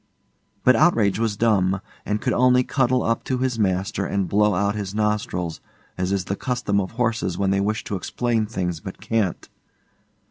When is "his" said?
3.37-3.59, 4.73-4.95